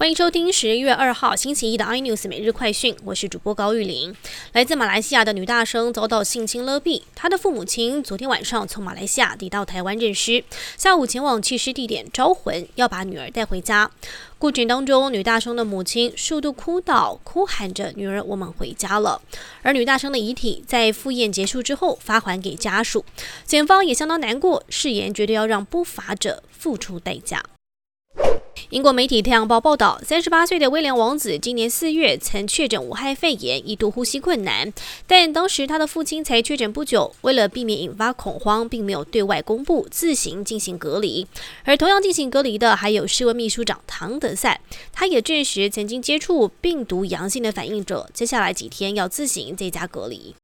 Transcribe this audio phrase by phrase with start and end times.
[0.00, 4.16] 欢迎收听十一月二号星期一的 iNews 每日快讯，我是主播高玉玲。
[4.54, 10.42] 来自马来西亚的女大生遭到性侵勒毙，她的父母亲昨天晚上从马来西亚抵到台湾认尸，
[10.78, 13.90] 下午前往弃尸地点招魂，要把女儿带回家。
[14.38, 19.20] 过程当中，女大生的母亲数度哭倒，哭喊着：“女儿，我们回家了。”
[19.60, 23.04] 而女大生的遗体在赴宴结束之后发还给家属，
[23.44, 27.44] 检方也相当难过，誓言绝对要让不法者付出代价。
[28.70, 34.72] 英国媒体《太阳报》报道，三十八岁的威廉王子今年四月曾确诊武汉肺炎，一度呼吸困难，
[35.08, 41.26] 但当时他的父亲才确诊不久，为了避免引发恐慌，并没有对外公布，自行进行隔离。
[41.64, 44.60] 而同样进行隔离的还有世卫秘书长唐德赛，
[44.92, 50.36] 他也证实曾经接触病毒阳性的反应者，接下来几天要自行在家隔离。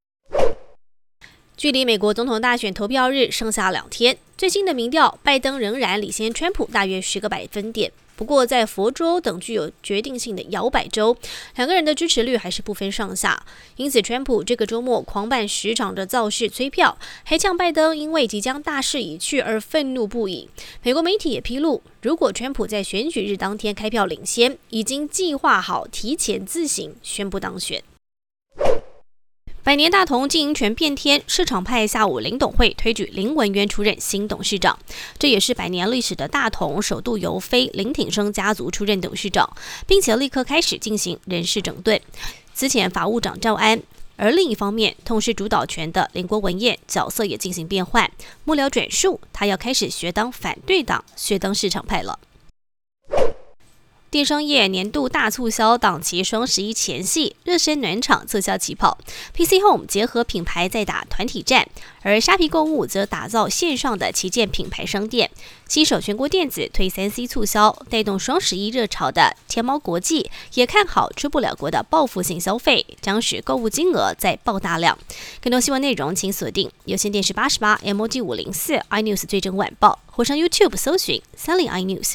[1.57, 7.93] 距离美国总统大选投票日剩下两天，最新的民调，拜登仍然领先川普大约十个百分点。
[8.17, 11.17] 不过，在佛州等具有决定性的摇摆州，
[11.55, 13.45] 两个人的支持率还是不分上下。
[13.77, 20.49] 因此，川普这个周末狂办十场的造势催票，还呛拜登因为即将大势已去而愤怒不已。
[20.83, 27.83] 美国媒体也披露，如果川普在选举日当天开票领先，已经计划好提前自行宣布当选。
[29.67, 34.79] 百年大同经营权变天，市场派下午林董会推举林文渊出任新董事长，
[35.19, 42.01] 这也是百年历史的大同首度由非林挺生家族出任董事长，并且立刻开始进行人事整顿。
[42.55, 43.83] 此前法务长赵安，
[44.15, 48.09] 而另一方面，痛失主导权的林国文彦角色也进行变换，
[48.45, 52.17] 幕僚转述，他要开始学当反对党，学当市场派了。
[54.17, 58.97] 电商业年度大促销档期双十一前夕，热身暖场促销起跑。
[59.35, 61.69] PC Home 结合品牌在打团体战，
[62.01, 65.31] 而虾皮购物则打造线上的旗舰品牌商店。
[65.69, 74.99] 携手全国电子推三 C 促销，带动双十一热潮的天猫国际也看好出不了国的报复性消费，将使购物金额再爆大量。
[75.43, 82.15] 更多新闻内容，请锁定有线电视八十八 MOD 五零四 iNews 最正晚报，或上 YouTube 搜寻三零 iNews。